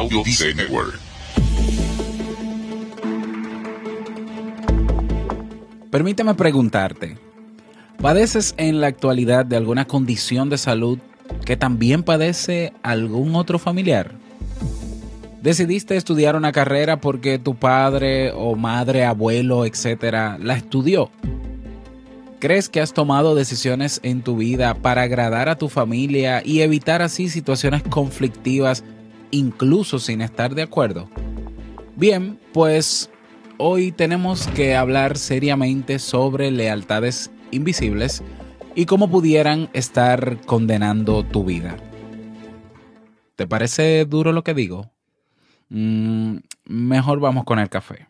[0.00, 0.22] Audio
[0.56, 0.98] Network.
[5.90, 7.18] Permíteme preguntarte,
[8.00, 10.98] ¿padeces en la actualidad de alguna condición de salud
[11.44, 14.12] que también padece algún otro familiar?
[15.42, 21.10] ¿Decidiste estudiar una carrera porque tu padre o madre, abuelo, etcétera, la estudió?
[22.38, 27.02] ¿Crees que has tomado decisiones en tu vida para agradar a tu familia y evitar
[27.02, 28.82] así situaciones conflictivas
[29.30, 31.08] incluso sin estar de acuerdo?
[31.96, 33.10] Bien, pues
[33.58, 38.22] hoy tenemos que hablar seriamente sobre lealtades invisibles
[38.74, 41.76] y cómo pudieran estar condenando tu vida.
[43.36, 44.90] ¿Te parece duro lo que digo?
[45.70, 48.09] Mm, mejor vamos con el café.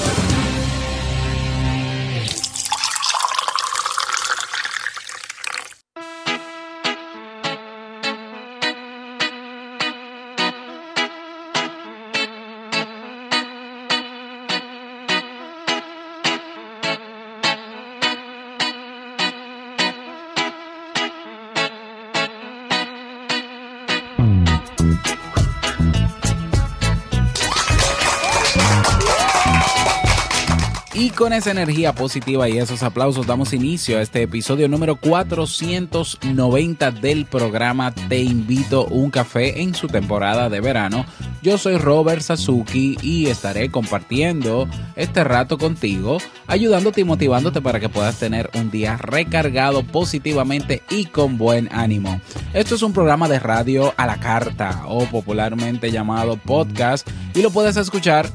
[31.21, 37.27] Con esa energía positiva y esos aplausos damos inicio a este episodio número 490 del
[37.27, 41.05] programa Te invito un café en su temporada de verano.
[41.43, 46.17] Yo soy Robert Sasuki y estaré compartiendo este rato contigo,
[46.47, 52.19] ayudándote y motivándote para que puedas tener un día recargado positivamente y con buen ánimo.
[52.55, 57.51] Esto es un programa de radio a la carta o popularmente llamado podcast y lo
[57.51, 58.27] puedes escuchar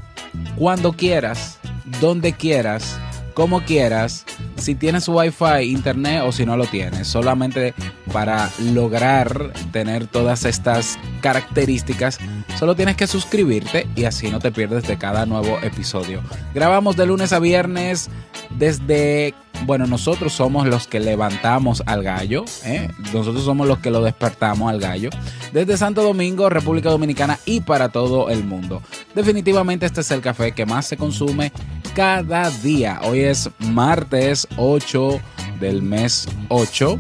[0.56, 1.58] cuando quieras
[2.00, 2.98] donde quieras,
[3.34, 4.24] como quieras,
[4.56, 7.06] si tienes wifi, internet o si no lo tienes.
[7.06, 7.74] Solamente
[8.12, 12.18] para lograr tener todas estas características,
[12.58, 16.22] solo tienes que suscribirte y así no te pierdes de cada nuevo episodio.
[16.54, 18.08] Grabamos de lunes a viernes
[18.50, 22.88] desde bueno, nosotros somos los que levantamos al gallo, ¿eh?
[23.12, 25.10] nosotros somos los que lo despertamos al gallo,
[25.52, 28.82] desde Santo Domingo, República Dominicana y para todo el mundo.
[29.14, 31.52] Definitivamente este es el café que más se consume
[31.94, 33.00] cada día.
[33.04, 35.20] Hoy es martes 8
[35.60, 36.98] del mes 8,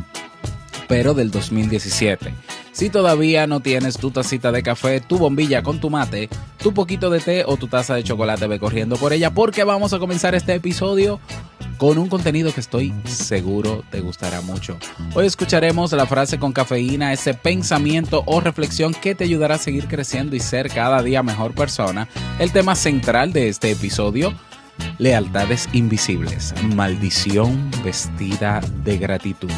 [0.88, 2.34] pero del 2017.
[2.72, 6.28] Si todavía no tienes tu tacita de café, tu bombilla con tu mate,
[6.58, 9.94] tu poquito de té o tu taza de chocolate, ve corriendo por ella porque vamos
[9.94, 11.18] a comenzar este episodio
[11.76, 14.78] con un contenido que estoy seguro te gustará mucho.
[15.14, 19.86] Hoy escucharemos la frase con cafeína, ese pensamiento o reflexión que te ayudará a seguir
[19.86, 22.08] creciendo y ser cada día mejor persona.
[22.38, 24.32] El tema central de este episodio,
[24.98, 29.50] lealtades invisibles, maldición vestida de gratitud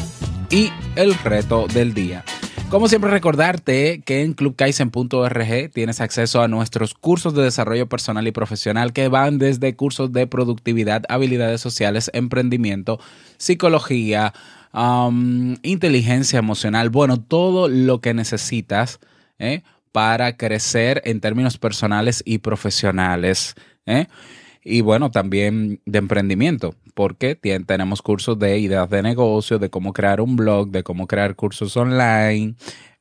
[0.49, 2.23] y el reto del día.
[2.69, 8.31] Como siempre recordarte que en clubkaisen.org tienes acceso a nuestros cursos de desarrollo personal y
[8.31, 12.99] profesional que van desde cursos de productividad, habilidades sociales, emprendimiento,
[13.37, 14.35] psicología,
[15.63, 18.99] inteligencia emocional, bueno, todo lo que necesitas
[19.39, 19.63] ¿eh?
[19.91, 23.55] para crecer en términos personales y profesionales.
[23.87, 24.05] ¿eh?
[24.63, 30.19] y bueno, también de emprendimiento, porque tenemos cursos de ideas de negocio, de cómo crear
[30.19, 32.55] un blog, de cómo crear cursos online,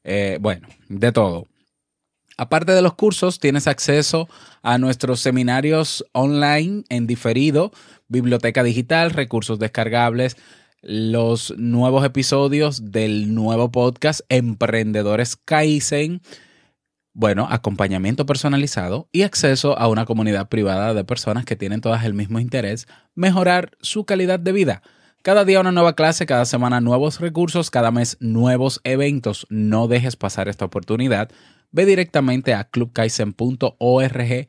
[0.05, 1.49] eh, bueno, de todo.
[2.37, 4.29] Aparte de los cursos, tienes acceso
[4.63, 7.73] a nuestros seminarios online en diferido,
[8.07, 10.37] biblioteca digital, recursos descargables,
[10.81, 16.23] los nuevos episodios del nuevo podcast Emprendedores Kaizen,
[17.19, 22.15] bueno, acompañamiento personalizado y acceso a una comunidad privada de personas que tienen todas el
[22.15, 22.87] mismo interés,
[23.17, 24.83] mejorar su calidad de vida.
[25.23, 29.49] Cada día una nueva clase, cada semana nuevos recursos, cada mes nuevos eventos.
[29.51, 31.29] No dejes pasar esta oportunidad.
[31.73, 34.47] Ve directamente a clubkaisen.org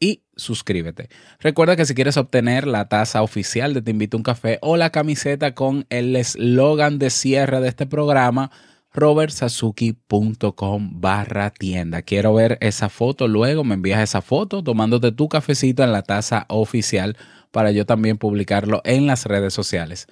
[0.00, 1.10] y suscríbete.
[1.38, 4.78] Recuerda que si quieres obtener la taza oficial de Te invito a un café o
[4.78, 8.50] la camiseta con el eslogan de cierre de este programa,
[8.96, 12.02] robertsazuki.com barra tienda.
[12.02, 16.46] Quiero ver esa foto, luego me envías esa foto tomándote tu cafecito en la taza
[16.48, 17.16] oficial
[17.52, 20.08] para yo también publicarlo en las redes sociales.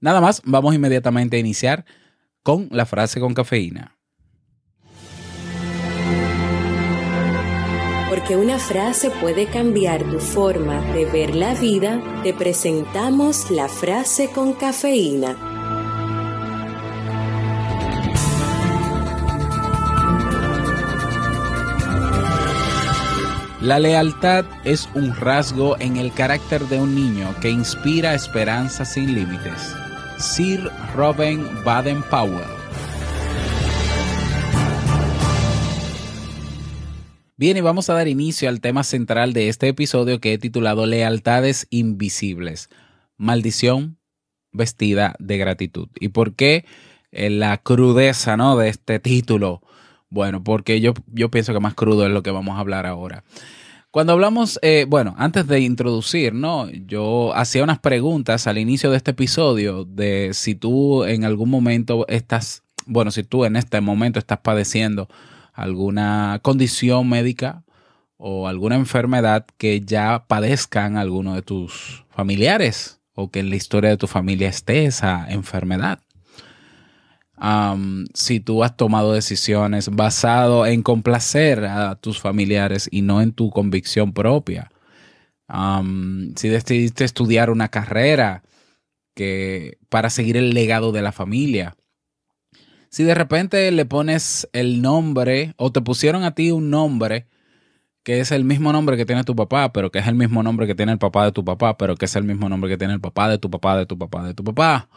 [0.00, 1.84] Nada más, vamos inmediatamente a iniciar
[2.42, 3.96] con la frase con cafeína.
[8.08, 14.28] Porque una frase puede cambiar tu forma de ver la vida, te presentamos la frase
[14.28, 15.51] con cafeína.
[23.62, 29.14] La lealtad es un rasgo en el carácter de un niño que inspira esperanza sin
[29.14, 29.72] límites.
[30.18, 32.42] Sir Robin Baden-Powell
[37.36, 40.84] Bien, y vamos a dar inicio al tema central de este episodio que he titulado
[40.86, 42.68] Lealtades Invisibles.
[43.16, 43.96] Maldición
[44.50, 45.88] vestida de gratitud.
[46.00, 46.64] ¿Y por qué
[47.12, 48.56] eh, la crudeza ¿no?
[48.56, 49.62] de este título?
[50.12, 53.24] Bueno, porque yo, yo pienso que más crudo es lo que vamos a hablar ahora.
[53.90, 56.68] Cuando hablamos, eh, bueno, antes de introducir, ¿no?
[56.68, 62.06] Yo hacía unas preguntas al inicio de este episodio de si tú en algún momento
[62.08, 65.08] estás, bueno, si tú en este momento estás padeciendo
[65.54, 67.64] alguna condición médica
[68.18, 73.88] o alguna enfermedad que ya padezcan alguno de tus familiares o que en la historia
[73.88, 76.00] de tu familia esté esa enfermedad.
[78.14, 83.50] Si tú has tomado decisiones basado en complacer a tus familiares y no en tu
[83.50, 84.70] convicción propia.
[86.36, 88.42] si decidiste estudiar una carrera
[89.14, 91.76] que para seguir el legado de la familia
[92.92, 97.26] si de repente le pones el nombre o te pusieron a ti un nombre
[98.02, 100.66] que es el mismo nombre que tiene tu papá, pero que es el mismo nombre
[100.66, 102.92] que tiene el papá de tu papá, pero que es el mismo nombre que tiene
[102.92, 104.88] el papá de tu papá, de tu papá, de tu papá.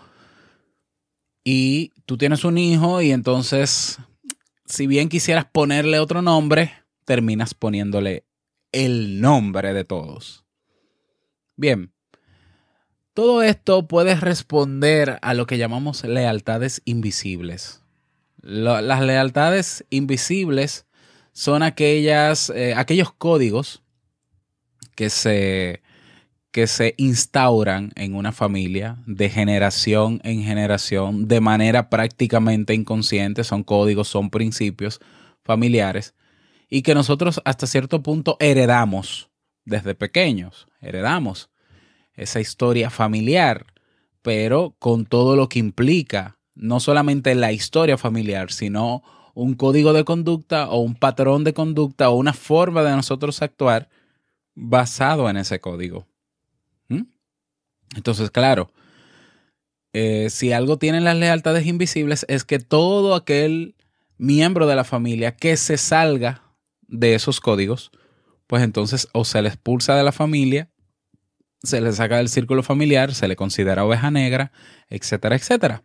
[1.45, 3.99] Y tú tienes un hijo y entonces,
[4.65, 6.73] si bien quisieras ponerle otro nombre,
[7.05, 8.25] terminas poniéndole
[8.73, 10.43] el nombre de todos.
[11.55, 11.93] Bien,
[13.13, 17.85] todo esto puede responder a lo que llamamos lealtades invisibles
[18.45, 20.85] las lealtades invisibles
[21.33, 23.83] son aquellas, eh, aquellos códigos
[24.95, 25.81] que se,
[26.55, 33.43] que se instauran en una familia de generación en generación de manera prácticamente inconsciente.
[33.43, 35.01] Son códigos, son principios
[35.43, 36.15] familiares
[36.69, 39.29] y que nosotros hasta cierto punto heredamos
[39.65, 40.69] desde pequeños.
[40.79, 41.49] Heredamos
[42.13, 43.65] esa historia familiar,
[44.21, 49.03] pero con todo lo que implica no solamente la historia familiar, sino
[49.33, 53.89] un código de conducta o un patrón de conducta o una forma de nosotros actuar
[54.53, 56.07] basado en ese código.
[57.95, 58.71] Entonces, claro,
[59.93, 63.75] eh, si algo tienen las lealtades invisibles es que todo aquel
[64.17, 66.41] miembro de la familia que se salga
[66.87, 67.91] de esos códigos,
[68.47, 70.69] pues entonces o se le expulsa de la familia,
[71.63, 74.51] se le saca del círculo familiar, se le considera oveja negra,
[74.89, 75.83] etcétera, etcétera.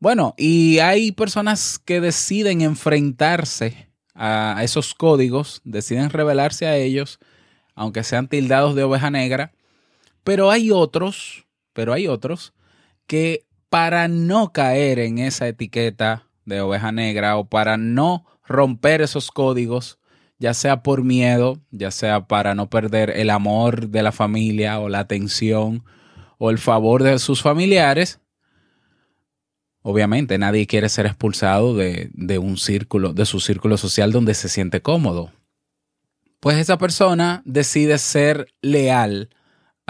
[0.00, 7.18] Bueno, y hay personas que deciden enfrentarse a esos códigos, deciden rebelarse a ellos,
[7.74, 9.52] aunque sean tildados de oveja negra,
[10.24, 12.54] pero hay otros, pero hay otros
[13.06, 19.30] que para no caer en esa etiqueta de oveja negra o para no romper esos
[19.30, 19.98] códigos,
[20.38, 24.88] ya sea por miedo, ya sea para no perder el amor de la familia o
[24.88, 25.84] la atención
[26.38, 28.20] o el favor de sus familiares,
[29.82, 34.80] Obviamente nadie quiere ser expulsado de, un círculo, de su círculo social donde se siente
[34.80, 35.32] cómodo.
[36.38, 39.30] Pues esa persona decide ser leal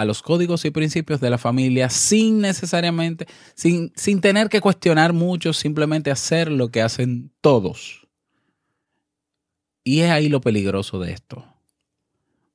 [0.03, 5.13] a los códigos y principios de la familia sin necesariamente, sin, sin tener que cuestionar
[5.13, 8.07] mucho, simplemente hacer lo que hacen todos.
[9.83, 11.45] Y es ahí lo peligroso de esto.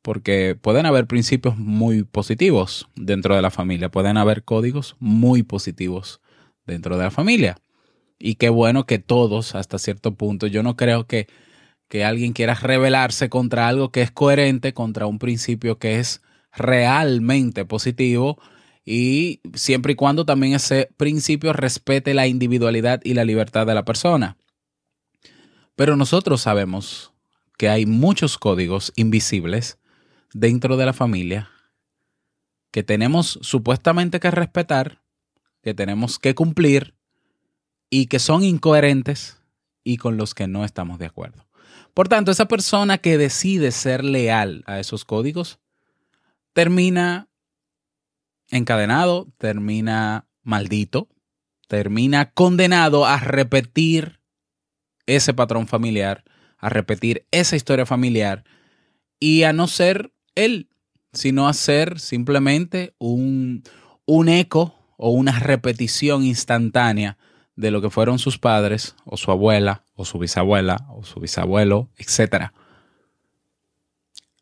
[0.03, 6.21] Porque pueden haber principios muy positivos dentro de la familia, pueden haber códigos muy positivos
[6.67, 7.59] dentro de la familia.
[8.19, 11.27] Y qué bueno que todos, hasta cierto punto, yo no creo que,
[11.89, 17.65] que alguien quiera rebelarse contra algo que es coherente, contra un principio que es realmente
[17.65, 18.41] positivo
[18.85, 23.85] y siempre y cuando también ese principio respete la individualidad y la libertad de la
[23.85, 24.37] persona.
[25.77, 27.13] Pero nosotros sabemos
[27.59, 29.79] que hay muchos códigos invisibles
[30.33, 31.51] dentro de la familia
[32.71, 35.03] que tenemos supuestamente que respetar,
[35.63, 36.95] que tenemos que cumplir
[37.91, 39.41] y que son incoherentes
[39.85, 41.47] y con los que no estamos de acuerdo.
[41.95, 45.59] Por tanto, esa persona que decide ser leal a esos códigos
[46.59, 47.29] termina
[48.51, 51.09] encadenado, termina maldito,
[51.69, 54.19] termina condenado a repetir
[55.07, 56.25] ese patrón familiar,
[56.57, 58.43] a repetir esa historia familiar
[59.21, 60.69] y a no ser él,
[61.13, 63.63] sino a ser simplemente un,
[64.05, 67.19] un eco o una repetición instantánea
[67.55, 71.89] de lo que fueron sus padres o su abuela o su bisabuela o su bisabuelo,
[71.99, 72.51] etc.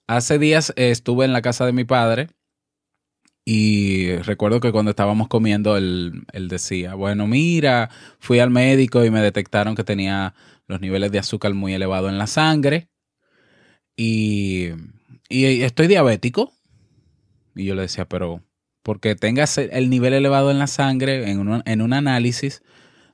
[0.06, 2.28] hace días estuve en la casa de mi padre
[3.48, 9.20] y recuerdo que cuando estábamos comiendo, él, decía, bueno, mira, fui al médico y me
[9.20, 10.34] detectaron que tenía
[10.66, 12.88] los niveles de azúcar muy elevados en la sangre
[13.96, 14.70] y,
[15.30, 16.52] estoy diabético.
[17.54, 18.42] Y yo le decía, pero
[18.82, 22.62] porque tengas el nivel elevado en la sangre en un, en un análisis,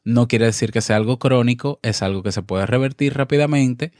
[0.03, 3.93] no quiere decir que sea algo crónico, es algo que se puede revertir rápidamente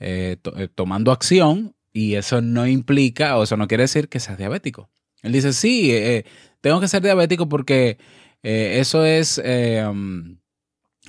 [0.00, 4.38] eh, eh, tomando acción y eso no implica o eso no quiere decir que seas
[4.38, 4.88] diabético.
[5.22, 6.24] Él dice, sí, eh,
[6.60, 7.98] tengo que ser diabético porque
[8.44, 9.42] eh, eso es
[9.90, 10.38] um,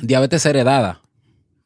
[0.01, 1.01] diabetes heredada.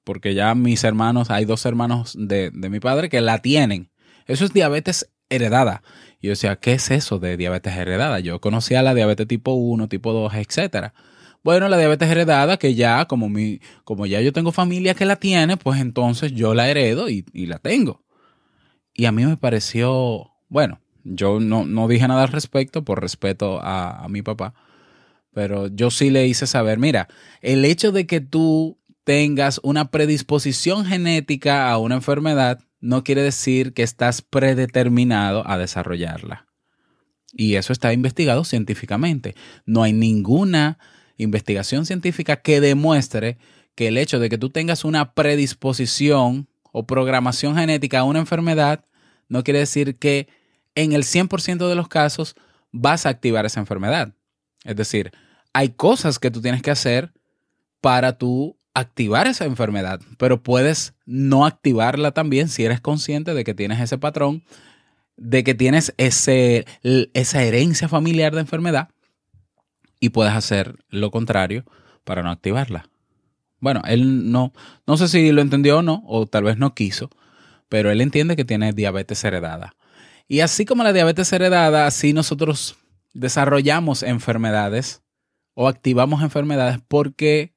[0.04, 3.90] Porque ya mis hermanos, hay dos hermanos de, mi padre que la tienen.
[4.26, 5.84] Eso es diabetes heredada.
[6.20, 8.20] Y yo decía, ¿qué es eso de diabetes heredada?
[8.20, 10.94] Yo conocía la diabetes tipo 1, tipo 2, etcétera.
[11.44, 15.16] Bueno, la diabetes heredada, que ya, como mi, como ya yo tengo familia que la
[15.16, 18.04] tiene, pues entonces yo la heredo y, la tengo.
[18.94, 24.08] Y a mí me pareció, bueno, yo no, dije nada al respecto por respeto a,
[24.10, 24.54] mi papá,
[25.34, 27.08] pero yo sí le hice saber, mira,
[27.42, 33.74] el hecho de que tú tengas una predisposición genética a una enfermedad no quiere decir
[33.74, 36.48] que estás predeterminado a desarrollarla.
[37.36, 39.36] Y eso está investigado científicamente.
[39.66, 40.78] No hay ninguna
[41.18, 43.38] investigación científica que demuestre
[43.76, 48.84] que el hecho de que tú tengas una predisposición o programación genética a una enfermedad
[49.30, 50.28] no quiere decir que
[50.76, 52.36] en el 100% de los casos
[52.72, 54.14] vas a activar esa enfermedad.
[54.66, 55.12] Es decir,
[55.54, 57.14] hay cosas que tú tienes que hacer
[57.80, 63.54] para tú activar esa enfermedad, pero puedes no activarla también si eres consciente de que
[63.54, 64.44] tienes ese patrón,
[65.16, 66.66] de que tienes ese,
[67.14, 68.90] esa herencia familiar de enfermedad
[70.00, 71.66] y puedes hacer lo contrario
[72.04, 72.90] para no activarla.
[73.64, 74.52] Bueno, él no,
[74.86, 77.10] no sé si lo entendió o no, o tal vez no quiso,
[77.70, 79.74] pero él entiende que tiene diabetes heredada.
[80.28, 82.76] Y así como la diabetes heredada, así nosotros
[83.14, 85.02] desarrollamos enfermedades
[85.54, 87.54] o activamos enfermedades porque,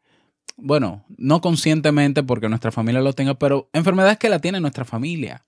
[0.56, 5.44] bueno, no conscientemente porque nuestra familia lo tenga, pero enfermedades que la tiene nuestra familia.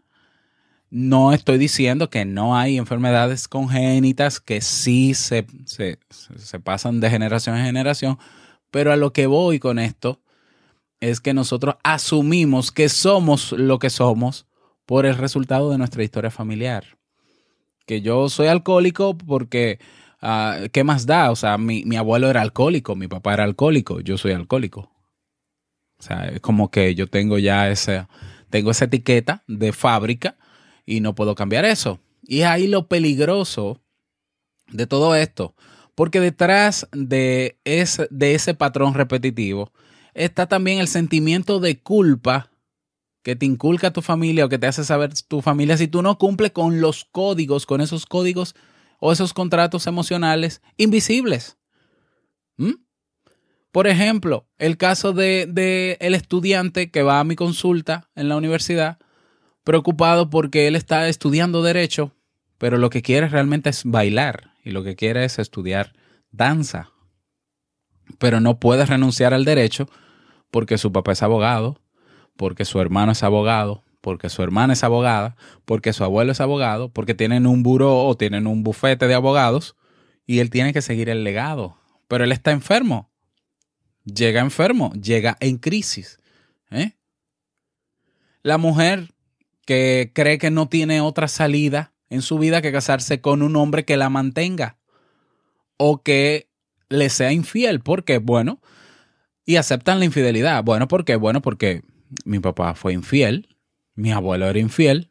[0.91, 7.11] No estoy diciendo que no hay enfermedades congénitas que sí se, se, se, pasan de
[7.11, 8.19] generación en generación,
[8.73, 10.21] pero a lo que voy con esto
[11.01, 14.47] es que nosotros asumimos que somos lo que somos
[14.87, 16.99] por el resultado de nuestra historia familiar
[17.89, 19.81] que yo soy alcohólico porque,
[20.21, 21.33] ah, ¿qué más da?
[21.33, 24.93] O sea, mi, abuelo era alcohólico, mi papá era alcohólico, yo soy alcohólico.
[25.99, 28.07] O sea, es como que yo tengo ya ese,
[28.51, 30.37] tengo esa etiqueta de fábrica
[30.87, 31.99] y no puedo cambiar eso.
[32.23, 33.81] Y es ahí lo peligroso
[34.69, 35.55] de todo esto,
[35.95, 39.73] porque detrás de ese, de ese patrón repetitivo
[40.19, 42.51] está también el sentimiento de culpa
[43.23, 46.19] que te inculca tu familia o que te hace saber tu familia si tú no
[46.19, 48.55] cumples con los códigos, con esos códigos
[48.99, 51.57] o esos contratos emocionales invisibles.
[52.57, 52.75] ¿Mm?
[53.71, 58.99] Por ejemplo, el caso de, el estudiante que va a mi consulta en la universidad
[59.63, 62.13] preocupado porque él está estudiando derecho,
[62.57, 65.93] pero lo que quiere realmente es bailar y lo que quiere es estudiar
[66.33, 66.91] danza.
[68.19, 69.89] Pero no puede renunciar al derecho
[70.51, 71.81] porque su papá es abogado,
[72.37, 76.89] porque su hermano es abogado, porque su hermana es abogada, porque su abuelo es abogado,
[76.91, 79.77] porque tienen un buró o tienen un bufete de abogados
[80.27, 81.77] y él tiene que seguir el legado.
[82.07, 83.11] Pero él está enfermo.
[84.05, 86.21] Llega enfermo, llega en crisis.
[86.71, 86.93] ¿eh?
[88.43, 89.13] La mujer
[89.67, 93.85] que cree que no tiene otra salida en su vida que casarse con un hombre
[93.85, 94.79] que la mantenga
[95.77, 96.49] o que
[96.89, 97.81] le sea infiel.
[97.81, 98.19] ¿Por qué?
[98.19, 98.61] Bueno,
[99.49, 100.63] y aceptan la infidelidad.
[100.63, 101.17] Bueno, ¿por qué?
[101.17, 101.83] Bueno, porque
[102.27, 103.57] mi papá fue infiel,
[103.95, 105.09] mi abuelo era infiel,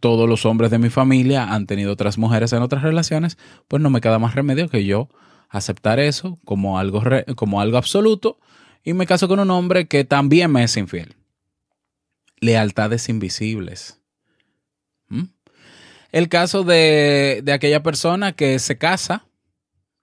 [0.00, 3.88] todos los hombres de mi familia han tenido otras mujeres en otras relaciones, pues no
[3.88, 5.08] me queda más remedio que yo
[5.48, 7.04] aceptar eso como algo,
[7.36, 8.40] como algo absoluto
[8.82, 11.14] y me caso con un hombre que también me es infiel.
[12.40, 14.00] Lealtades invisibles.
[15.06, 15.26] ¿Mm?
[16.10, 19.24] El caso de, de aquella persona que se casa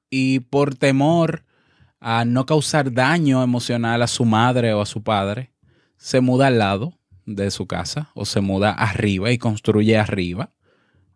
[0.09, 1.43] y por temor
[2.01, 5.53] a no causar daño emocional a su madre o a su padre,
[5.97, 10.51] se muda al lado de su casa o se muda arriba y construye arriba.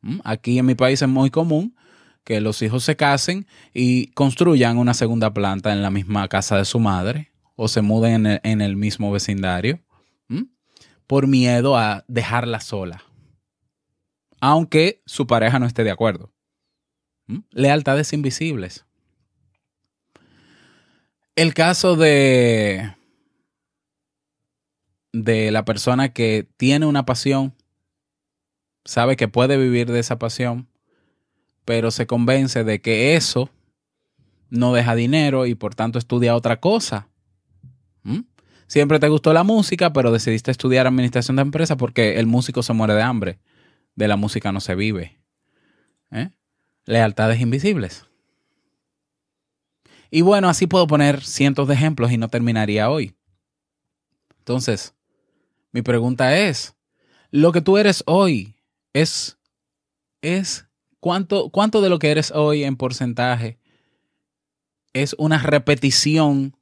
[0.01, 0.19] ¿Mm?
[0.23, 1.75] Aquí en mi país es muy común
[2.23, 6.65] que los hijos se casen y construyan una segunda planta en la misma casa de
[6.65, 9.79] su madre o se muden en el, mismo vecindario
[10.27, 10.43] ¿Mm?
[11.07, 13.03] por miedo a dejarla sola,
[14.39, 16.31] aunque su pareja no esté de acuerdo.
[17.25, 17.39] ¿Mm?
[17.49, 18.84] Lealtades invisibles.
[21.35, 22.95] El caso de
[25.23, 27.53] de la persona que tiene una pasión
[28.83, 30.67] sabe que puede vivir de esa pasión,
[31.63, 33.49] pero se convence de que eso
[34.49, 37.07] no deja dinero y por tanto estudia otra cosa.
[38.03, 38.21] ¿Mm?
[38.67, 42.73] Siempre te gustó la música, pero decidiste estudiar administración de empresas porque el músico se
[42.73, 43.39] muere de hambre.
[43.95, 45.17] De la música no se vive.
[46.11, 46.29] ¿Eh?
[46.85, 48.05] Lealtades invisibles.
[50.11, 53.15] Y bueno, así puedo poner cientos de ejemplos y no terminaría hoy.
[54.39, 54.93] Entonces,
[55.71, 56.75] mi pregunta es,
[57.31, 58.55] ¿lo que tú eres hoy
[58.93, 59.37] es,
[60.21, 60.67] es
[60.99, 63.59] cuánto, cuánto de lo que eres hoy en porcentaje
[64.93, 66.55] es una repetición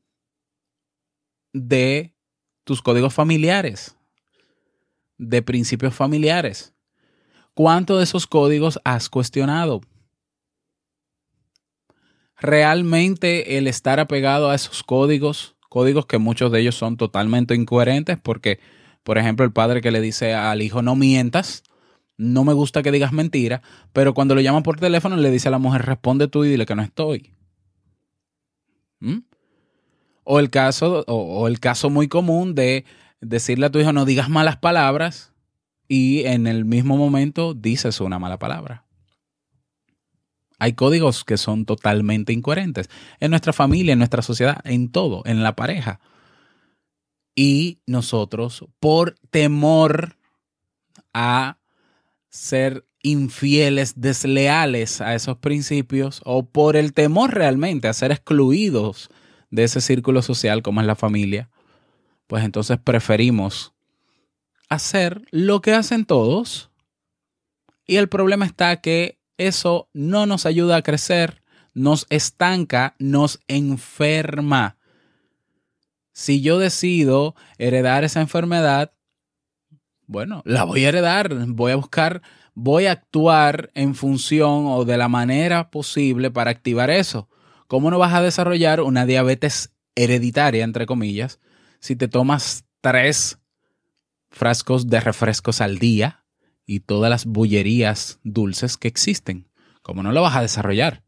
[1.52, 2.16] de
[2.64, 3.98] tus códigos familiares,
[5.18, 6.74] de principios familiares?
[7.54, 9.82] ¿Cuánto de esos códigos has cuestionado?
[12.40, 18.18] Realmente el estar apegado a esos códigos, códigos que muchos de ellos son totalmente incoherentes,
[18.22, 18.60] porque,
[19.04, 21.64] por ejemplo, el padre que le dice al hijo no mientas,
[22.18, 23.62] no me gusta que digas mentira,
[23.92, 26.66] pero cuando lo llama por teléfono le dice a la mujer responde tú y dile
[26.66, 27.34] que no estoy.
[29.00, 29.20] ¿Mm?
[30.24, 32.86] O el caso, o el caso muy común de
[33.20, 35.34] decirle a tu hijo no digas malas palabras
[35.88, 38.83] y en el mismo momento dices una mala palabra.
[40.64, 42.90] Hay códigos que son totalmente incoherentes
[43.20, 46.00] en nuestra familia, en nuestra sociedad, en todo, en la pareja.
[47.36, 50.16] Y nosotros, por temor
[51.14, 51.58] a
[52.30, 59.10] ser infieles, desleales a esos principios, o por el temor realmente a ser excluidos
[59.50, 61.50] de ese círculo social como es la familia,
[62.28, 63.74] pues entonces preferimos
[64.70, 66.72] hacer lo que hacen todos.
[67.86, 71.42] Y el problema está que eso no nos ayuda a crecer,
[71.74, 74.78] nos estanca, nos enferma.
[76.14, 78.94] Si yo decido heredar esa enfermedad,
[80.06, 82.22] bueno, la voy a heredar, voy a buscar,
[82.54, 87.30] voy a actuar en función o de la manera posible para activar eso.
[87.68, 91.40] ¿Cómo no vas a desarrollar una diabetes hereditaria, entre comillas,
[91.80, 93.40] si te tomas tres
[94.30, 96.23] frascos de refrescos al día?
[96.66, 99.48] Y todas las bullerías dulces que existen.
[99.82, 101.04] ¿Cómo no lo vas a desarrollar?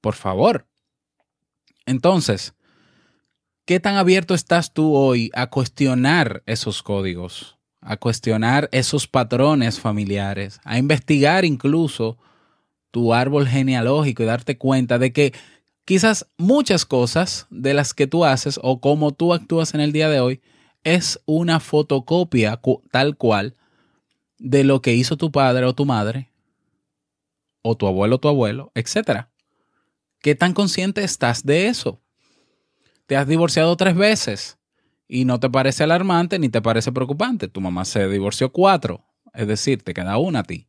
[0.00, 0.66] Por favor.
[1.86, 2.54] Entonces,
[3.66, 10.60] ¿qué tan abierto estás tú hoy a cuestionar esos códigos, a cuestionar esos patrones familiares,
[10.64, 12.18] a investigar incluso
[12.90, 15.34] tu árbol genealógico y darte cuenta de que
[15.84, 20.08] quizás muchas cosas de las que tú haces o cómo tú actúas en el día
[20.08, 20.40] de hoy
[20.84, 23.56] es una fotocopia tal cual
[24.38, 26.30] de lo que hizo tu padre o tu madre,
[27.62, 29.26] o tu abuelo o tu abuelo, etc.
[30.20, 32.00] ¿Qué tan consciente estás de eso?
[33.06, 34.58] Te has divorciado tres veces
[35.08, 37.48] y no te parece alarmante ni te parece preocupante.
[37.48, 40.68] Tu mamá se divorció cuatro, es decir, te queda una a ti.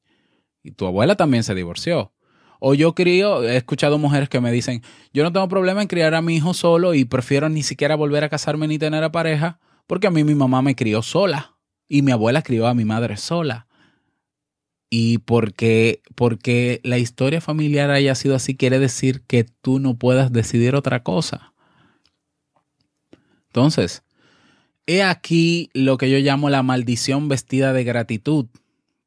[0.64, 2.14] Y tu abuela también se divorció.
[2.60, 4.82] O yo crío, he escuchado mujeres que me dicen,
[5.14, 8.24] yo no tengo problema en criar a mi hijo solo y prefiero ni siquiera volver
[8.24, 11.55] a casarme ni tener a pareja, porque a mí mi mamá me crió sola
[11.88, 13.68] y mi abuela crió a mi madre sola.
[14.90, 20.32] Y porque, porque la historia familiar haya sido así, quiere decir que tú no puedas
[20.32, 21.54] decidir otra cosa.
[23.48, 24.04] Entonces,
[24.86, 28.46] he aquí lo que yo llamo la maldición vestida de gratitud.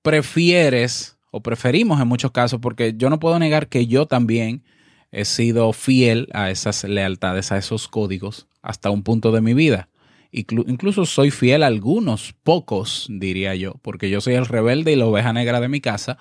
[0.02, 4.62] Prefieres, o preferimos en muchos casos, porque yo no puedo negar que yo también
[5.10, 9.88] he sido fiel a esas lealtades, a esos códigos, hasta un punto de mi vida
[10.30, 15.06] incluso soy fiel a algunos, pocos diría yo, porque yo soy el rebelde y la
[15.06, 16.18] oveja negra de mi casa.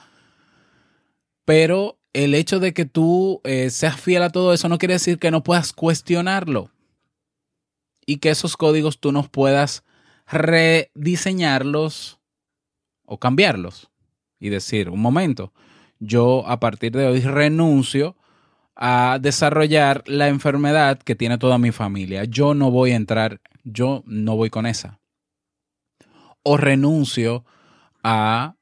[1.45, 5.19] Pero el hecho de que tú eh, seas fiel a todo eso no quiere decir
[5.19, 6.71] que no puedas cuestionarlo
[8.05, 9.83] y que esos códigos tú no puedas
[10.25, 12.19] rediseñarlos
[13.05, 13.89] o cambiarlos
[14.39, 15.53] y decir, un momento,
[15.99, 18.15] yo a partir de hoy renuncio
[18.75, 22.25] a desarrollar la enfermedad que tiene toda mi familia.
[22.25, 24.99] Yo no voy a entrar yo no voy con esa.
[26.43, 27.45] O renuncio
[28.03, 28.55] a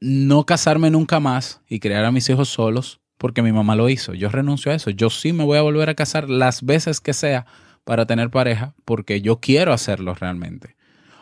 [0.00, 4.14] no casarme nunca más y crear a mis hijos solos porque mi mamá lo hizo.
[4.14, 4.90] Yo renuncio a eso.
[4.90, 7.46] Yo sí me voy a volver a casar las veces que sea
[7.84, 10.76] para tener pareja porque yo quiero hacerlo realmente.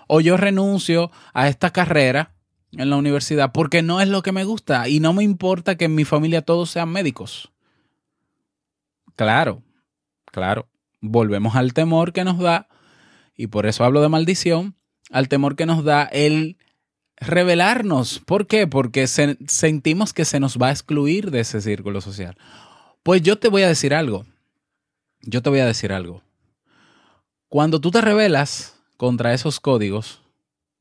[0.06, 2.34] O yo renuncio a esta carrera
[2.72, 5.86] en la universidad porque no es lo que me gusta y no me importa que
[5.86, 7.52] en mi familia todos sean médicos.
[9.16, 9.62] Claro,
[10.26, 10.68] claro.
[11.00, 12.68] Volvemos al temor que nos da
[13.36, 14.76] y por eso hablo de maldición,
[15.10, 16.56] al temor que nos da el
[17.16, 18.20] revelarnos.
[18.20, 18.66] ¿Por qué?
[18.66, 22.36] Porque sentimos que se nos va a excluir de ese círculo social.
[23.02, 24.24] Pues yo te voy a decir algo.
[25.22, 26.22] Yo te voy a decir algo.
[27.48, 30.22] Cuando tú te rebelas contra esos códigos,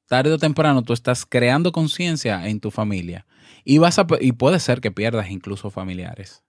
[0.08, 3.26] tarde o temprano tú estás creando conciencia en tu familia
[3.64, 6.44] y vas a, y puede ser que pierdas incluso familiares.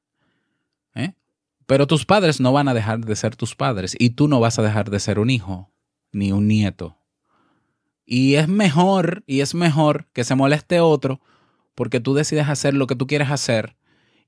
[0.95, 1.15] ¿eh?
[1.67, 4.59] Pero tus padres no van a dejar de ser tus padres y tú no vas
[4.59, 5.74] a dejar de ser un hijo
[6.15, 6.97] ni un nieto.
[8.07, 11.21] Y es mejor, y es mejor que se moleste otro
[11.75, 13.77] porque tú decides hacer lo que tú quieres hacer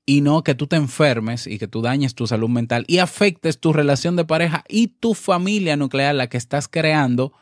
[0.05, 3.59] y no que tú te enfermes y que tú dañes tu salud mental y afectes
[3.59, 7.33] tu relación de pareja y tu familia nuclear, la que estás creando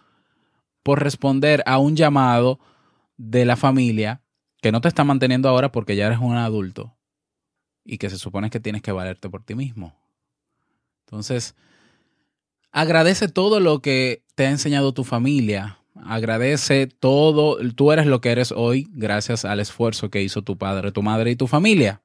[0.83, 2.59] por responder a un llamado
[3.17, 4.21] de la familia
[4.61, 6.97] que no te está manteniendo ahora porque ya eres un adulto
[7.83, 9.95] y que se supone que tienes que valerte por ti mismo.
[11.05, 11.55] Entonces,
[12.71, 15.79] agradece todo lo que te ha enseñado tu familia.
[15.95, 20.91] Agradece todo, tú eres lo que eres hoy gracias al esfuerzo que hizo tu padre,
[20.91, 22.01] tu madre y tu familia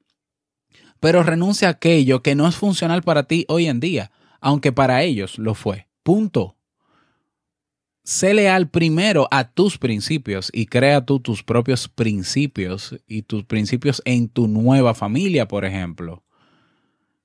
[1.01, 5.03] pero renuncia a aquello que no es funcional para ti hoy en día, aunque para
[5.03, 5.89] ellos lo fue.
[6.03, 6.57] Punto.
[8.05, 14.03] Sé leal primero a tus principios y crea tú tus propios principios y tus principios
[14.05, 16.23] en tu nueva familia, por ejemplo.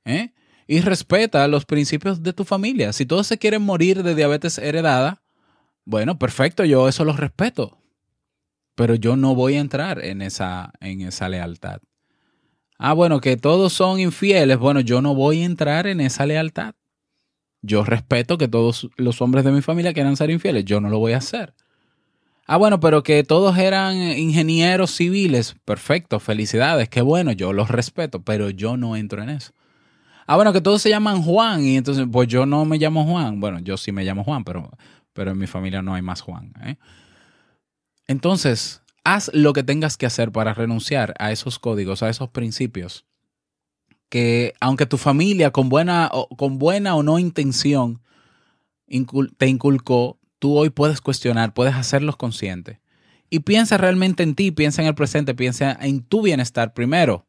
[0.05, 0.31] ¿Eh?
[0.67, 2.91] Y respeta los principios de tu familia.
[2.93, 5.21] Si todos se quieren morir de diabetes heredada,
[5.85, 7.77] bueno, perfecto, yo eso lo respeto.
[8.75, 11.81] Pero yo no voy a entrar en esa, en esa lealtad.
[12.77, 14.57] Ah, bueno, que todos son infieles.
[14.57, 16.75] Bueno, yo no voy a entrar en esa lealtad.
[17.61, 20.65] Yo respeto que todos los hombres de mi familia quieran ser infieles.
[20.65, 21.53] Yo no lo voy a hacer.
[22.47, 25.55] Ah, bueno, pero que todos eran ingenieros civiles.
[25.65, 29.53] Perfecto, felicidades, qué bueno, yo los respeto, pero yo no entro en eso.
[30.25, 33.39] Ah, bueno, que todos se llaman Juan y entonces, pues yo no me llamo Juan.
[33.39, 34.71] Bueno, yo sí me llamo Juan, pero,
[35.13, 36.53] pero en mi familia no hay más Juan.
[36.63, 36.77] ¿eh?
[38.07, 43.05] Entonces, haz lo que tengas que hacer para renunciar a esos códigos, a esos principios,
[44.09, 48.01] que aunque tu familia con buena o, con buena o no intención
[49.37, 52.79] te inculcó, tú hoy puedes cuestionar, puedes hacerlos conscientes.
[53.29, 57.25] Y piensa realmente en ti, piensa en el presente, piensa en tu bienestar primero.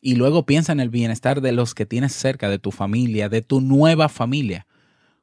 [0.00, 3.42] Y luego piensa en el bienestar de los que tienes cerca, de tu familia, de
[3.42, 4.66] tu nueva familia.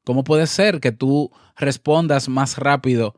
[0.04, 3.16] ¿Cómo puede ser que tú respondas más rápido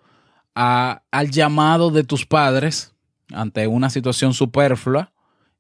[0.56, 2.94] al llamado de tus padres
[3.32, 5.14] ante una situación superflua,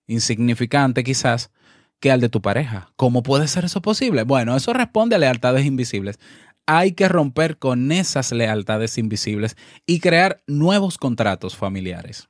[0.07, 1.51] insignificante quizás,
[1.99, 2.91] que al de tu pareja.
[2.95, 4.23] ¿Cómo puede ser eso posible?
[4.23, 6.19] Bueno, eso responde a lealtades invisibles.
[6.65, 12.29] Hay que romper con esas lealtades invisibles y crear nuevos contratos familiares.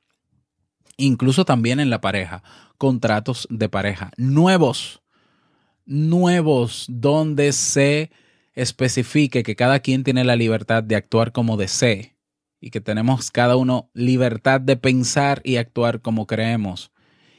[1.02, 2.44] Incluso también en la pareja,
[2.78, 5.02] contratos de pareja nuevos,
[5.86, 8.12] nuevos, donde se
[8.54, 12.18] especifique que cada quien tiene la libertad de actuar como desee
[12.60, 16.92] y que tenemos cada uno libertad de pensar y actuar como creemos.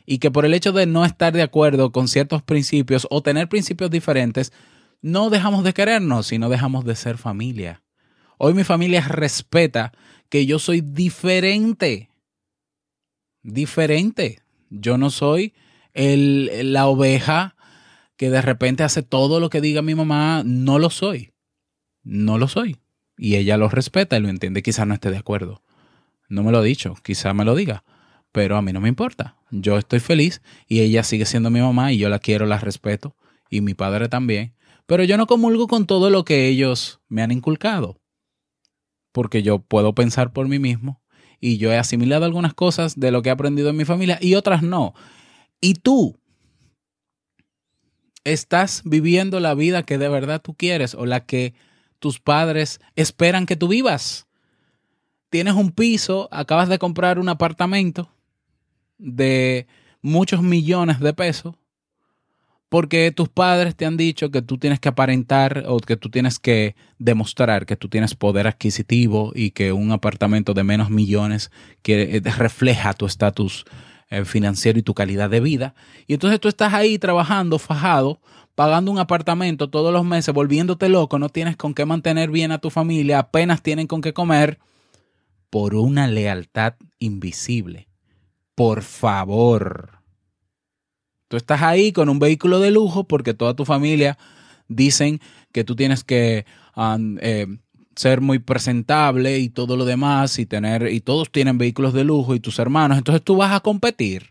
[0.07, 3.51] Y que por el hecho de no estar de acuerdo con ciertos principios o tener
[3.51, 4.55] principios diferentes,
[5.03, 7.83] no dejamos de querernos, sino dejamos de ser familia.
[8.39, 9.93] Hoy mi familia respeta
[10.31, 12.10] que yo soy diferente.
[13.43, 14.41] Diferente.
[14.69, 15.55] Yo no soy
[15.95, 17.57] el, la oveja
[18.17, 20.43] que de repente hace todo lo que diga mi mamá.
[20.45, 21.33] No lo soy.
[22.03, 22.79] No lo soy
[23.21, 25.63] y ella lo respeta y lo entiende, quizás no esté de acuerdo.
[26.31, 27.85] No me lo ha dicho, quizás me lo diga,
[28.33, 29.37] pero a mí no me importa.
[29.51, 33.15] Yo estoy feliz y ella sigue siendo mi mamá y yo la quiero, la respeto
[33.51, 34.55] y mi padre también,
[34.87, 38.01] pero yo no comulgo con todo lo que ellos me han inculcado,
[39.13, 41.00] porque yo puedo pensar por mí mismo
[41.41, 44.35] y yo he asimilado algunas cosas de lo que he aprendido en mi familia y
[44.35, 44.95] otras no.
[45.61, 46.19] Y tú
[48.25, 51.55] estás viviendo la vida que de verdad tú quieres o la que
[51.99, 54.27] tus padres esperan que tú vivas.
[55.31, 58.11] Tienes un piso, acabas de comprar un apartamento
[58.99, 59.67] de
[60.03, 61.55] muchos millones de pesos
[62.71, 66.39] porque tus padres te han dicho que tú tienes que aparentar o que tú tienes
[66.39, 71.51] que demostrar que tú tienes poder adquisitivo y que un apartamento de menos millones
[71.83, 73.65] que eh, refleja tu estatus
[74.09, 75.75] eh, financiero y tu calidad de vida.
[76.07, 78.21] Y entonces tú estás ahí trabajando, fajado,
[78.55, 82.59] pagando un apartamento todos los meses, volviéndote loco, no tienes con qué mantener bien a
[82.59, 84.61] tu familia, apenas tienen con qué comer,
[85.51, 87.89] por una lealtad invisible.
[88.55, 90.00] Por favor.
[91.31, 94.19] Tú estás ahí con un vehículo de lujo porque toda tu familia
[94.67, 95.21] dicen
[95.53, 96.45] que tú tienes que
[97.21, 97.47] eh,
[97.95, 102.35] ser muy presentable y todo lo demás y tener y todos tienen vehículos de lujo
[102.35, 104.31] y tus hermanos, entonces tú vas a competir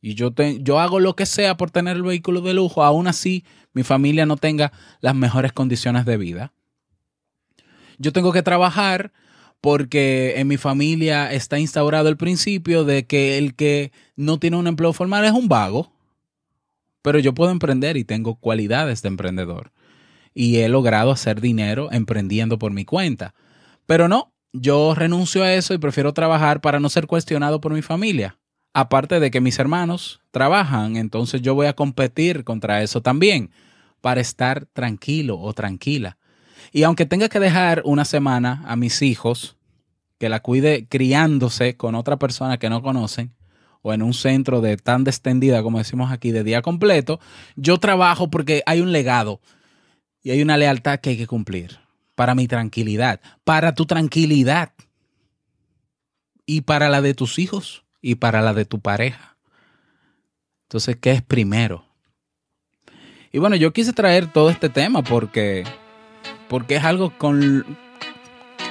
[0.00, 3.06] y yo, te, yo hago lo que sea por tener el vehículo de lujo, aún
[3.06, 6.52] así mi familia no tenga las mejores condiciones de vida.
[7.98, 9.12] Yo tengo que trabajar
[9.60, 14.66] porque en mi familia está instaurado el principio de que el que no tiene un
[14.66, 15.93] empleo formal es un vago.
[17.04, 19.72] Pero yo puedo emprender y tengo cualidades de emprendedor.
[20.32, 23.34] Y he logrado hacer dinero emprendiendo por mi cuenta.
[23.84, 27.82] Pero no, yo renuncio a eso y prefiero trabajar para no ser cuestionado por mi
[27.82, 28.38] familia.
[28.72, 33.50] Aparte de que mis hermanos trabajan, entonces yo voy a competir contra eso también,
[34.00, 36.16] para estar tranquilo o tranquila.
[36.72, 39.58] Y aunque tenga que dejar una semana a mis hijos,
[40.18, 43.34] que la cuide criándose con otra persona que no conocen,
[43.86, 47.20] o en un centro de tan descendida, como decimos aquí, de día completo,
[47.54, 49.42] yo trabajo porque hay un legado
[50.22, 51.80] y hay una lealtad que hay que cumplir
[52.14, 54.72] para mi tranquilidad, para tu tranquilidad
[56.46, 59.36] y para la de tus hijos y para la de tu pareja.
[60.62, 61.84] Entonces, ¿qué es primero?
[63.32, 65.64] Y bueno, yo quise traer todo este tema porque,
[66.48, 67.76] porque es algo con,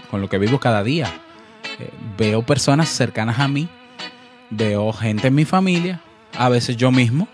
[0.10, 1.06] con lo que vivo cada día.
[1.80, 3.70] Eh, veo personas cercanas a mí,
[4.56, 6.02] veo gente en mi familia,
[6.38, 7.28] a veces yo mismo,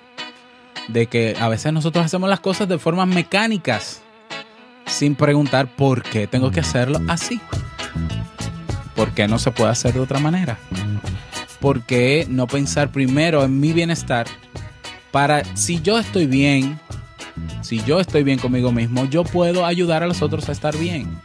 [0.87, 4.01] de que a veces nosotros hacemos las cosas de formas mecánicas
[4.85, 7.39] sin preguntar por qué tengo que hacerlo así.
[8.95, 10.57] ¿Por qué no se puede hacer de otra manera?
[11.59, 14.27] ¿Por qué no pensar primero en mi bienestar
[15.11, 16.79] para si yo estoy bien,
[17.61, 21.19] si yo estoy bien conmigo mismo, yo puedo ayudar a los otros a estar bien?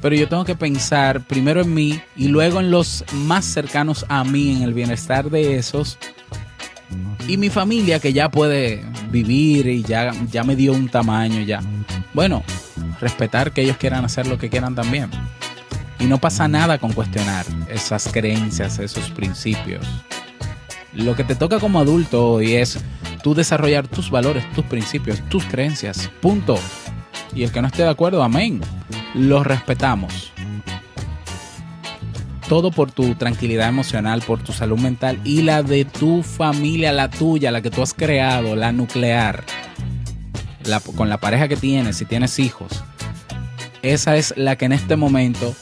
[0.00, 4.24] Pero yo tengo que pensar primero en mí y luego en los más cercanos a
[4.24, 5.98] mí, en el bienestar de esos.
[7.26, 11.60] Y mi familia que ya puede vivir y ya, ya me dio un tamaño ya
[12.16, 12.42] bueno,
[12.98, 15.10] respetar que ellos quieran hacer lo que quieran también.
[15.98, 19.86] Y no pasa nada con cuestionar esas creencias, esos principios.
[20.94, 22.78] Lo que te toca como adulto hoy es
[23.22, 26.10] tú desarrollar tus valores, tus principios, tus creencias.
[26.22, 26.58] Punto.
[27.34, 28.62] Y el que no esté de acuerdo, amén.
[29.16, 30.32] Los respetamos.
[32.48, 37.10] Todo por tu tranquilidad emocional, por tu salud mental y la de tu familia, la
[37.10, 39.44] tuya, la que tú has creado, la nuclear
[40.96, 42.82] con la pareja que tienes, si tienes hijos,
[43.82, 45.54] esa es la que en este momento,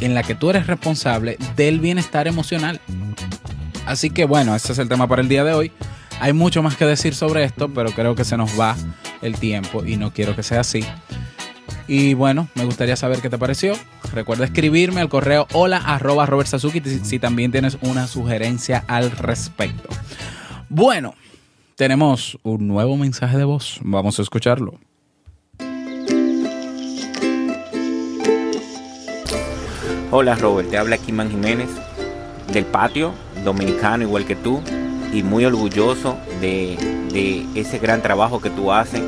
[0.00, 2.80] en la que tú eres responsable del bienestar emocional.
[3.86, 5.72] Así que bueno, ese es el tema para el día de hoy.
[6.20, 8.76] Hay mucho más que decir sobre esto, pero creo que se nos va
[9.22, 10.84] el tiempo y no quiero que sea así.
[11.88, 13.72] Y bueno, me gustaría saber qué te pareció.
[14.12, 19.88] Recuerda escribirme al correo hola arroba Robert Sasuki si también tienes una sugerencia al respecto.
[20.68, 21.14] Bueno,
[21.76, 23.80] tenemos un nuevo mensaje de voz.
[23.82, 24.78] Vamos a escucharlo.
[30.10, 31.68] Hola Robert, te habla Kiman Jiménez
[32.52, 33.12] del patio
[33.44, 34.62] dominicano igual que tú
[35.12, 36.76] y muy orgulloso de,
[37.54, 39.02] ese gran trabajo que tú haces.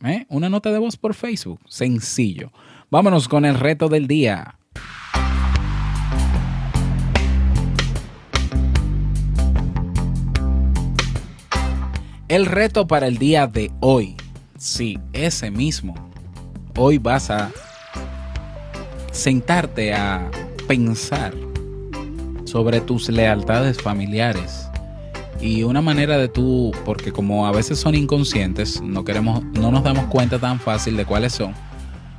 [0.05, 0.27] ¿eh?
[0.29, 1.61] Una nota de voz por Facebook.
[1.69, 2.51] Sencillo.
[2.91, 4.57] Vámonos con el reto del día.
[12.29, 14.17] El reto para el día de hoy
[14.59, 15.95] Sí, ese mismo.
[16.77, 17.53] Hoy vas a
[19.13, 20.29] sentarte a
[20.67, 21.33] pensar
[22.45, 24.69] sobre tus lealtades familiares
[25.41, 29.85] Y una manera de tú, porque como a veces son inconscientes, no queremos, no nos
[29.85, 31.55] damos cuenta tan fácil de cuáles son.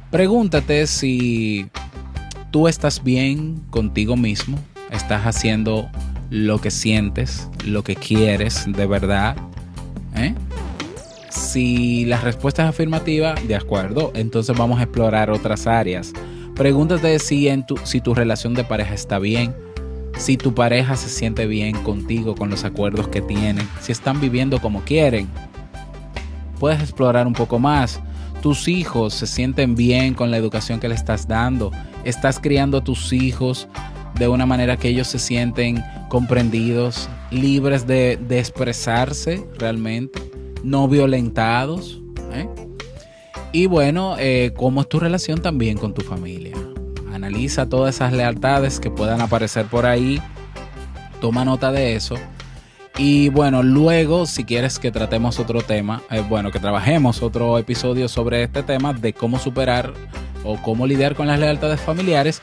[0.09, 1.69] Pregúntate si
[2.51, 4.57] tú estás bien contigo mismo,
[4.89, 5.89] estás haciendo
[6.29, 9.35] lo que sientes, lo que quieres de verdad.
[10.15, 10.33] ¿eh?
[11.29, 16.13] Si la respuesta es afirmativa, de acuerdo, entonces vamos a explorar otras áreas.
[16.55, 19.53] Pregúntate si, en tu, si tu relación de pareja está bien
[20.19, 24.59] si tu pareja se siente bien contigo con los acuerdos que tienen, si están viviendo
[24.59, 25.29] como quieren.
[26.59, 28.01] Puedes explorar un poco más.
[28.41, 31.71] Tus hijos se sienten bien con la educación que le estás dando.
[32.03, 33.69] Estás criando a tus hijos
[34.15, 40.19] de una manera que ellos se sienten comprendidos, libres de, expresarse realmente,
[40.63, 42.01] no violentados.
[42.33, 42.47] ¿eh?
[43.51, 46.55] Y bueno, eh, ¿cómo es tu relación también con tu familia?
[47.19, 50.21] analiza todas esas lealtades que puedan aparecer por ahí,
[51.19, 52.15] toma nota de eso.
[52.97, 58.07] Y bueno, luego si quieres que tratemos otro tema, eh, bueno, que trabajemos otro episodio
[58.07, 59.93] sobre este tema de cómo superar
[60.43, 62.41] o cómo lidiar con las lealtades familiares,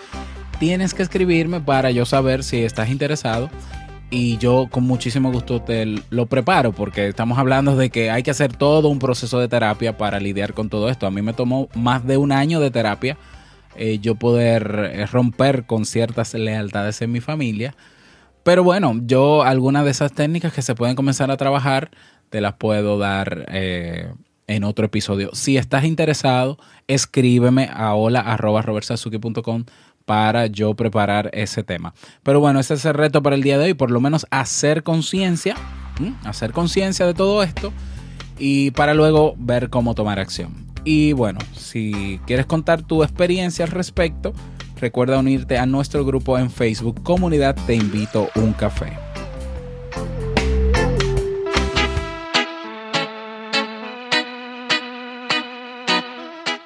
[0.58, 3.50] tienes que escribirme para yo saber si estás interesado
[4.10, 8.30] y yo con muchísimo gusto te lo preparo porque estamos hablando de que hay que
[8.30, 11.06] hacer todo un proceso de terapia para lidiar con todo esto.
[11.06, 13.16] A mí me tomó más de un año de terapia
[13.78, 17.74] eh, yo poder eh, romper con ciertas lealtades en mi familia.
[18.42, 21.90] Pero bueno, yo algunas de esas técnicas que se pueden comenzar a trabajar,
[22.30, 24.12] te las puedo dar eh,
[24.46, 25.30] en otro episodio.
[25.34, 29.64] Si estás interesado, escríbeme a hola.robertsazuki.com
[30.06, 31.92] para yo preparar ese tema.
[32.22, 34.82] Pero bueno, ese es el reto para el día de hoy, por lo menos hacer
[34.82, 35.56] conciencia,
[36.24, 37.72] hacer conciencia de todo esto
[38.38, 40.66] y para luego ver cómo tomar acción.
[40.84, 44.32] Y bueno, si quieres contar tu experiencia al respecto,
[44.80, 48.92] recuerda unirte a nuestro grupo en Facebook Comunidad Te Invito un Café.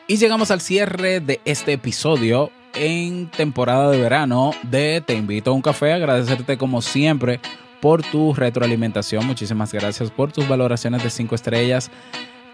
[0.06, 5.54] Y llegamos al cierre de este episodio en temporada de verano de Te Invito a
[5.54, 5.92] un Café.
[5.92, 7.38] Agradecerte como siempre
[7.78, 9.26] por tu retroalimentación.
[9.26, 11.90] Muchísimas gracias por tus valoraciones de 5 estrellas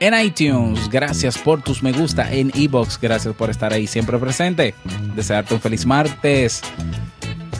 [0.01, 0.91] en iTunes.
[0.91, 3.01] Gracias por tus me gusta en Ebox.
[3.01, 4.75] Gracias por estar ahí siempre presente.
[5.15, 6.61] Desearte un feliz martes.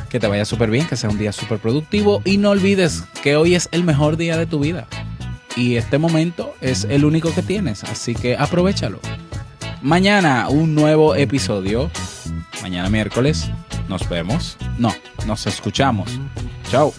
[0.09, 2.21] Que te vaya súper bien, que sea un día súper productivo.
[2.25, 4.89] Y no olvides que hoy es el mejor día de tu vida.
[5.55, 7.85] Y este momento es el único que tienes.
[7.85, 8.99] Así que aprovechalo.
[9.83, 11.93] Mañana un nuevo episodio.
[12.67, 13.49] Mañana miércoles.
[13.89, 14.57] Nos vemos.
[14.77, 14.93] No,
[15.25, 16.11] nos escuchamos.
[16.69, 16.93] Chao.